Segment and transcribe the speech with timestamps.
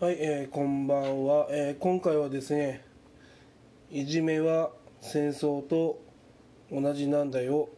[0.00, 2.82] はい、えーこんばんは、えー今回はですね
[3.90, 4.70] いじめは
[5.02, 6.00] 戦争と
[6.72, 7.68] 同じなんだよ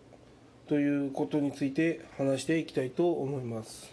[0.69, 3.93] ということについて話していきたいと思います。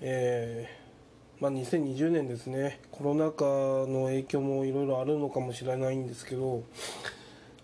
[0.00, 2.78] えーまあ、2020年ですね。
[2.92, 6.62] コロナ禍の影響もいろいろあるのかもしれないんですけど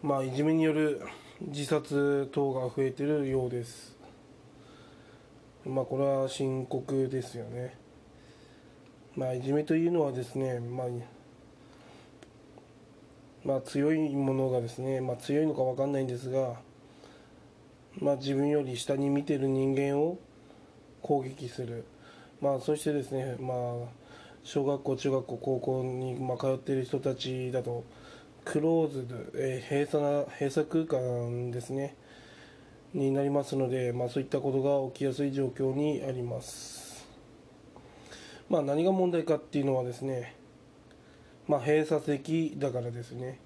[0.02, 1.00] まあいじめによる
[1.43, 3.96] 自殺等が増えてるようです。
[5.64, 7.86] まあこれは深刻ですよね。
[9.17, 10.87] まあ、いじめというのはですね、まあ、
[13.47, 16.56] まあ、強いものがですね、まあ、強いのか分かんないんですが、
[17.98, 20.19] まあ、自分より下に見てる人間を
[21.01, 21.87] 攻撃する、
[22.42, 23.89] まあ、そしてですね、まあ、
[24.45, 27.84] 小学校、中学校、高校に、ま、通っている人たちだと、
[28.45, 31.97] クローズド、えー閉鎖な閉鎖空間ですね、
[32.92, 36.86] になりますので、まあ、そういったことが起きやすい状況にあります。
[38.48, 40.36] まあ、何が問題かっていうのはですね、
[41.48, 43.41] まあ、閉鎖的だからですね、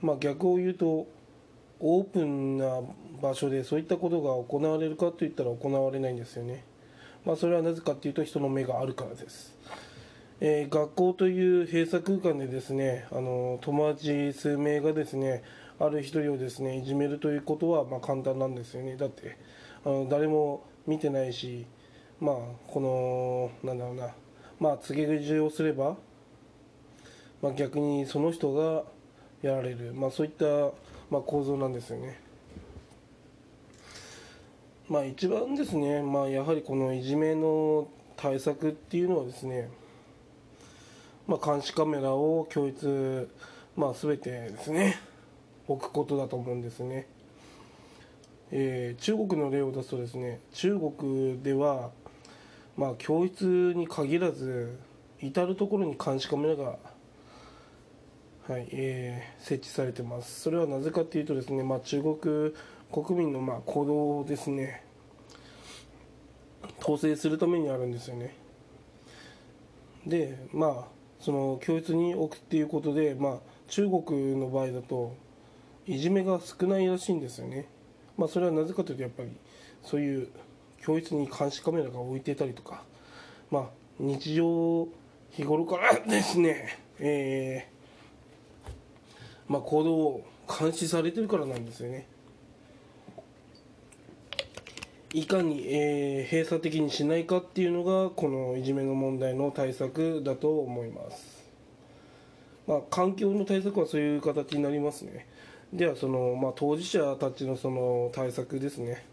[0.00, 1.06] まあ、逆を言うと
[1.78, 2.80] オープンな
[3.22, 6.64] 場所でそういったことが行われるかといったら行われないんですよね、
[7.24, 9.54] まあ、それはなぜかっていうと人の目があるからです、
[10.40, 15.44] えー学校という閉鎖空間でですねあの友達数名がですね
[15.78, 18.96] ある一人をですねいじめるということはまあ簡単なんですよね。
[18.96, 19.36] だって
[19.84, 21.66] あの誰も見てないし
[22.20, 22.36] まあ
[22.66, 24.14] このなんだろうな
[24.58, 25.96] まあ告げ口をすれば、
[27.42, 28.84] まあ、逆にその人が
[29.42, 30.44] やられる、まあ、そういった、
[31.10, 32.20] まあ、構造なんですよね。
[34.88, 39.68] まあ一番ですね、まあ、やはりこのいじめの対策っていうのはですね、
[41.26, 43.28] まあ、監視カメラを教室、
[43.76, 44.98] まあ、全てですね
[45.66, 47.08] 置くことだと思うんですね。
[48.52, 51.90] えー中国の例を出すとですね中国では、
[52.76, 54.78] まあ、教室に限らず
[55.20, 56.78] 至る所に監視カメラが、
[58.48, 60.40] はいえー設置されてます。
[60.40, 62.52] それはなぜかというとですね、まあ、中国
[62.92, 64.82] 国民のまあ行動をですね
[66.80, 68.36] 統制するためにあるんですよね。
[70.06, 75.16] でまあその教室に置くっていうことで、まあ、中国の場合だと
[75.86, 77.68] いじめが少ないらしいんですよね。
[78.16, 79.30] まあ、それはなぜかというとやっぱり
[79.82, 80.28] そういう
[80.82, 82.82] 教室に監視カメラが置いてたりとか、
[83.50, 83.64] まあ、
[83.98, 84.88] 日常
[85.32, 90.26] 日頃からですね、えーまあ、行動を
[90.58, 92.06] 監視されてるからなんですよね
[95.12, 101.36] いかに、えー閉鎖的にしないかっていうのがこのいじめの問題の対策だと思います
[102.66, 105.26] まあ、環境の対策はそういう形になりますね。
[105.72, 109.04] ではその、まあ、当事者たちのその対策ですね。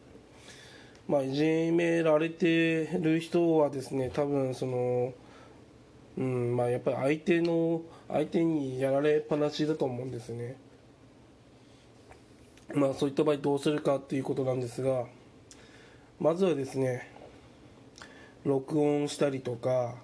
[1.08, 5.14] まあ、いじめられてる人はですね、多分その、
[6.18, 10.56] うん、まあやっぱり相手の、相手にやられっぱなしだと思うんですね。
[12.74, 15.06] まあそういった場合どうするかっていうことなんですが、
[16.20, 17.10] まずはですね、
[18.46, 19.96] 録音したりとか、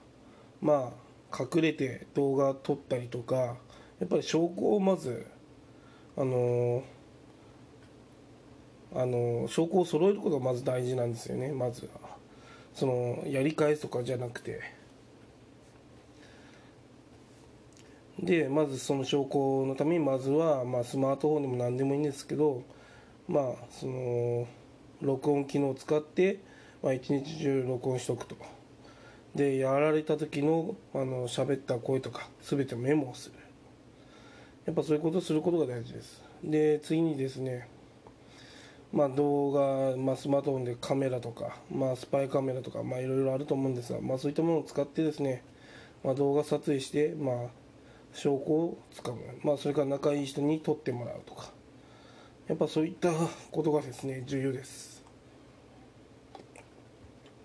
[0.62, 5.28] まあ隠れて動画撮ったりとかやっぱり証拠をまず
[6.18, 6.84] あの
[8.94, 11.52] あの証拠を揃えることがまず大事なんですよね。
[11.52, 12.18] まずは。
[12.74, 14.62] そのやり返すとかじゃなくて。
[18.22, 22.64] でまずその証拠のためにまずは、まあ、スマートフォンでも何でもいいんですけど
[23.30, 24.46] まあその
[25.02, 26.40] 録音機能を使って、
[26.84, 28.36] まあ、一日中録音しとくと。
[29.36, 33.36] でやられた時のあの喋った声とか全てメモをする。
[34.66, 36.22] やっぱそういうことをすることが大事です。
[36.44, 37.70] で次にですね
[38.92, 45.44] まあ動画、まあ、スマートフォンでカメラとか、まあ、スパイカメラとか、まあ、いろいろあると思うんですが、まあ、そういったものを使ってですね、
[46.04, 47.36] まあ、動画撮影して、まあ、
[48.14, 51.52] 証拠をつかむ、まあ、それから仲いい人に撮ってもらうとか。
[52.48, 53.12] やっぱそういった
[53.52, 55.04] ことがですね重要です。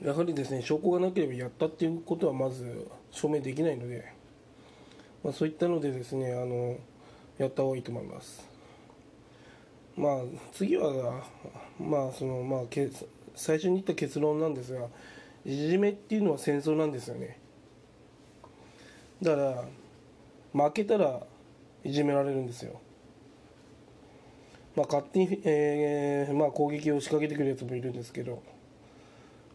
[0.03, 4.13] やはりですね証拠がなければやったっていうことはまず証明できないので、
[5.23, 6.79] まあ、そういったのでですねあの
[7.37, 8.54] やった方がいいと思います。
[9.97, 10.17] まあ
[10.53, 11.23] 次は
[11.79, 12.89] まあそのまあけ
[13.35, 14.89] 最初に言った結論なんですが
[15.45, 17.39] いじめっていうのは戦争なんですよね。
[19.23, 19.43] だか
[20.53, 21.21] ら負けたら
[21.85, 22.81] いじめられるんですよ。
[24.77, 28.43] まあ勝手に、えーまあ、攻撃を仕掛けてくるやつもいるんですけど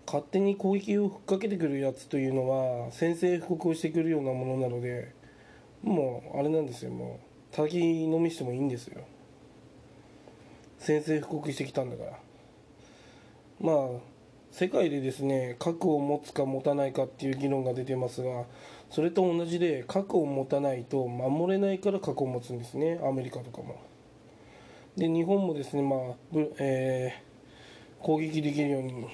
[0.06, 5.14] 勝手に攻撃をふっかけてくるやつというのは宣戦布告をしてくるようなものなので
[5.84, 6.92] もうあれなんですよ。
[6.92, 7.20] も
[7.52, 9.02] う叩き飲みしてもいいんですよ。
[10.80, 12.20] 宣戦布告してきたんだから。
[13.62, 13.76] まあ
[14.52, 18.46] 世界でですね核を持つか持たないかっていう議論が出てますが
[18.90, 23.00] それと同じで核を持たないと守れないから核を持つんですね。
[23.04, 23.80] アメリカとかも。
[24.98, 26.00] で日本もですねまあ、
[26.60, 29.06] えー、攻撃できるように、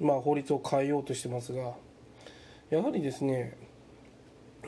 [0.00, 1.74] まあ、法律を変えようとしてますが
[2.70, 3.58] やはりですね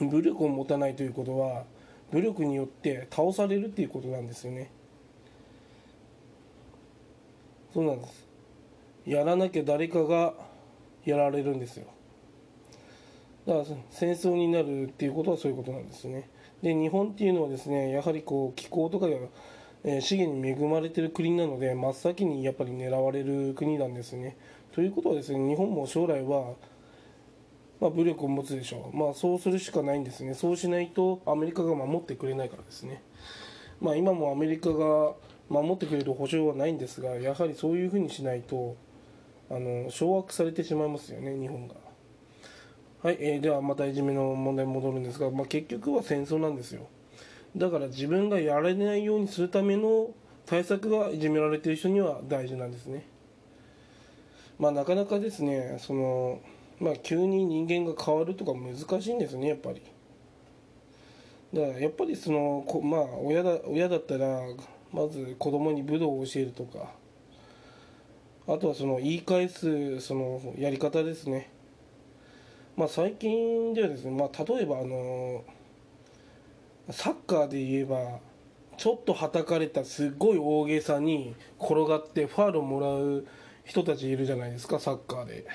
[0.00, 1.64] 武力を持たないということは
[2.10, 4.70] 武力によって倒されるっていうことなんですよね。
[7.72, 8.26] そうなんです。
[9.06, 10.34] やらなきゃ誰かが
[11.04, 11.86] やられるんですよ。
[13.46, 16.28] だから戦争になるっていうことはそういうことなんですね。
[16.62, 19.06] で日本っていうのはですねやはりこう気候とか
[19.84, 24.36] え資源に恵まれてる国なので真っ先にやっぱり狙われる国なんですね。
[24.72, 26.54] ということはですね日本も将来は
[27.82, 33.02] まあ、武力を持つでしょう、まあ、そうするしかないんですね、そうしないとアメリカが守ってくれないからですね、
[33.80, 35.14] まあ、今もアメリカが
[35.52, 38.76] 守ってくれる保証はないんですが、やはりそういうふうにしないと、
[39.50, 41.74] あの掌握されてしまいますよね、日本が。
[43.02, 46.88] はい、えー、ではまたいじめの問題に戻るんですが、まあ、結局は戦争なんですよ。
[47.56, 50.10] だから自分がやられないようにするための
[50.46, 53.06] 対策がいじめられている人には大事なんですね。
[54.58, 56.40] まあ、なかなかですね、その
[56.82, 59.82] まあ、急に人間が変わるとか難しいんですねやっぱり
[61.54, 64.40] だからやっぱりそのこまあ親だ親だったら
[64.92, 67.02] まず子供に武道を教えるとか。
[68.48, 71.50] あとはその言い返すそのやり方ですね。
[72.76, 75.44] まあ最近ではですね、まあ、例えばあの
[76.90, 78.18] サッカーで言えば
[78.76, 83.26] ちょっとはたかれたすっごい大げさに転がってファールをもらう
[83.64, 85.46] 人たちいるじゃないですかサッカーで。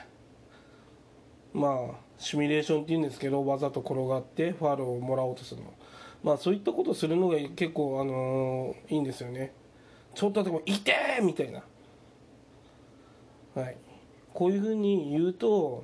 [1.54, 5.74] まあシミュレーションっていうんですけどわざと転がってファールをもらおうとするの。
[6.24, 9.54] まあそういったことするのが結構あのー、いいんですよね。
[10.14, 11.64] ちょっとでも「いて!」みたいな。
[13.56, 13.78] はい。
[14.34, 15.84] こういうふうに言うと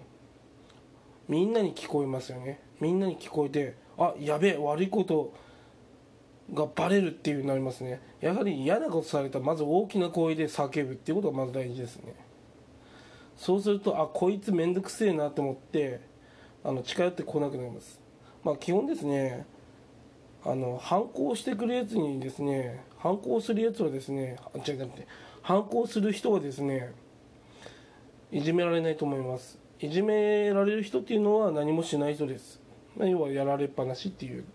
[1.28, 2.60] みんなに聞こえますよね。
[2.80, 5.34] みんなに聞こえてあやべえ悪いこと
[6.54, 8.02] がバレるっていうになりますね。
[8.22, 12.16] やはり嫌なことされたらまず大きな声で叫ぶっていうことがまず大事ですね。
[13.36, 16.02] そうするとあこいつ面倒くせえなと思って
[16.64, 18.00] あの近寄ってこなくなります。
[18.44, 19.46] まあ基本ですね
[20.46, 24.90] あの反抗してくるやつにですね反抗するやつはですねあ違う違う
[25.42, 26.94] 反抗する人はですね
[28.32, 29.60] いじめられないと思います。
[29.80, 32.60] いじめられる人っていうのは何もしない人です、
[32.98, 34.46] 要はやられっぱなしっていう。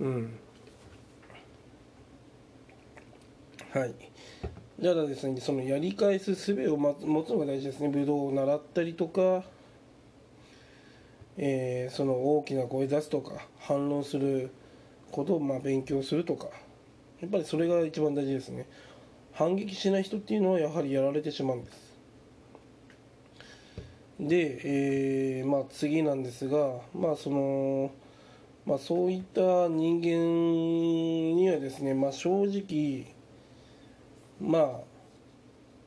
[0.00, 0.38] うん。
[3.72, 3.94] はい。
[4.80, 6.94] だからですねそのやり返す術を持
[7.24, 7.88] つのが大事ですね。
[7.88, 9.42] 武道を習ったりとか、
[11.36, 14.50] えー、その大きな声出すとか反論する
[15.10, 16.48] ことをまあ勉強するとか。
[17.20, 18.66] やっぱりそれが一番大事ですね。
[19.32, 21.90] 反撃しない人っていうのはやはりやられてしまうんです。
[24.18, 24.60] で、
[25.38, 27.90] えー、まあ、次なんですが、まあその
[28.66, 33.06] まあ、そういった人間にはですね、まあ、正直
[34.40, 34.80] まあ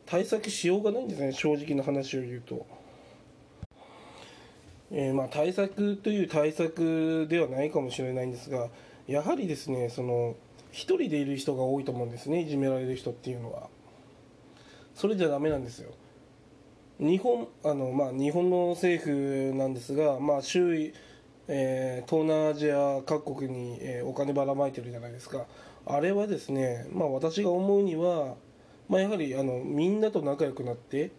[0.05, 1.31] 対策しようがないんですね。
[1.31, 2.65] 正直な話を言うと。
[4.91, 8.69] えー、まあ対策という対策ではないかもしれないんですが
[9.07, 10.35] やはりですねその
[10.71, 13.69] 1人でいる人が多いと思うんですねいじめられる人っていうのは。
[14.95, 15.91] それじゃダメなんですよ。
[16.99, 20.93] 日本あの、まあ、日本の政府なんですが、まあ、周囲、
[21.47, 25.47] えー、東南アジア各国に、えー、お金ばらまいてるじゃないですか。
[25.85, 28.35] あれはですね、まあ、私が思うには、
[28.87, 31.11] まあ、やはりあのみんなと仲良くなって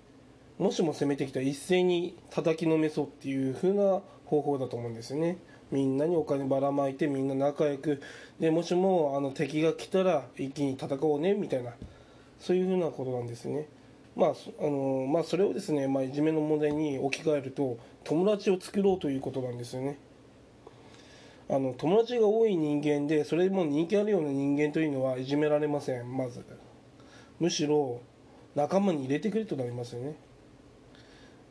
[0.59, 5.39] もしも攻めてきたら一斉に叩きのめそうっていう風な方法だと思うんですよね。
[5.71, 8.01] みんなにお金ばらまいてみんな仲良く
[8.39, 11.73] でもしもあの敵が来たら一気に戦おうねみたいな
[12.39, 13.69] そういう風なことなんですね。
[14.17, 14.31] まあ
[14.61, 19.99] あのまあ、それをですね、まあ、いじめの問題に置き換えると友達を作ろうということなんですよね。
[21.49, 26.45] あの友達が多い人間でそれでも人気あるような人間というのはいじめられませんまず。
[27.41, 28.01] むしろ
[28.55, 30.15] 仲間に入れてくれとなりますよね。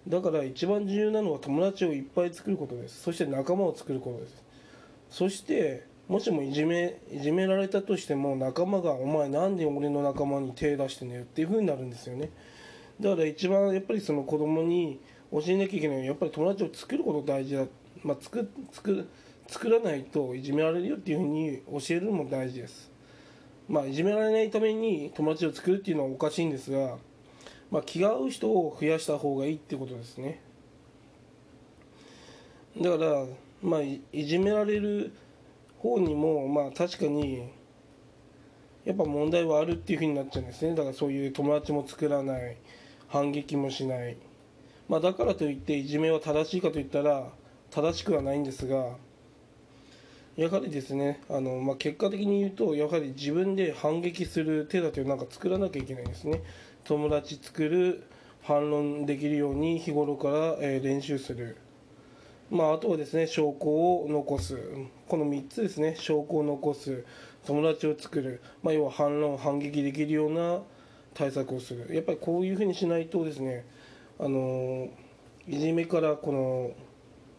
[0.07, 3.01] だから一番重要なのは友達をいっぱい作ることです。
[3.01, 4.43] そして仲間を作ることです。
[5.09, 12.31] そしてもしもいじめいじめられたとしても仲間が「お前なんで俺の仲間に手出してんのよ」っていうふうになるんですよね。
[12.99, 14.99] だから一番やっぱりその子供に
[15.31, 17.65] 教えなきゃいけないのはやっぱり友達を作ること大事だ。
[18.03, 19.07] まあ作作
[19.47, 22.91] 作らないといじめられるよっていうふうに教えるのも大事です。
[23.69, 26.97] まあいじめられないために友達を作るっていうのはおかしいんですが、
[27.73, 30.39] まあ、気が合う人を増やした方がいいってことですね。
[32.79, 33.25] だから
[33.63, 35.11] まあいじめられる
[35.79, 37.49] 方にもまあ確かに
[38.85, 40.75] やっぱ問題はあるっていうふうになっちゃうんですね。
[40.75, 42.57] だからそういう友達も作らない
[43.07, 44.17] 反撃もしない。
[44.87, 47.31] まあ、だからといっていじめは正しいかといったら
[47.71, 48.97] 正しくはないんですが
[50.35, 56.43] やはりですねあの、まあ、結果的に言うとやはり自分で反撃する手立てをなんか作らなきゃいけないんですね。
[56.83, 58.03] 友達作る
[58.43, 61.57] 反論できるように日頃から、え練習する。
[62.51, 64.59] まあ、あとはですね証拠を残す。
[65.07, 65.95] この3つですね。
[65.97, 67.05] 証拠を残す。
[67.45, 70.61] 友達を作る、まあ、要は反論反撃できるような
[71.13, 71.93] 対策をする。
[71.93, 73.65] やっぱりこういうふうにしないとですね
[74.19, 74.89] あの
[75.47, 76.71] いじめからこの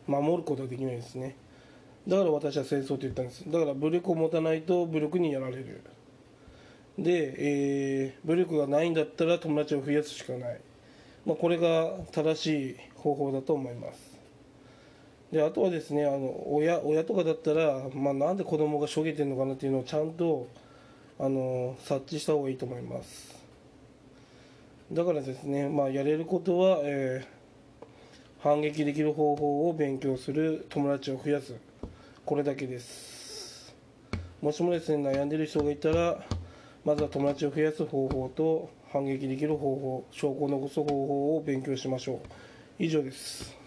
[0.06, 1.36] 守ることができないですね。
[2.06, 3.50] だから私は戦争と言ったんです。
[3.50, 5.82] だから武力を持たないと武力にやられる。
[6.98, 10.60] で、えー武力がないんだったら友達を増やすしかない、
[11.26, 14.14] まあ、これが正しい方法だと思います。
[15.32, 20.46] であとはですねあの親親とかだったら、まあ、なんで子供がしょげてるのかなっていうのをちゃんと
[21.18, 23.34] あの察知した方がいいと思います。
[24.92, 27.34] だからですね、まあ、やれることは、えー
[28.44, 31.54] 反撃できる方法を勉強する友達を増やす。
[32.26, 33.74] これだけです。
[34.42, 36.22] もしもですね悩んでる人がいたら
[36.84, 42.18] まずは友達を増やす方法と反撃できる方法証拠を残す方法を勉強しましょう。
[42.78, 43.63] 以上です。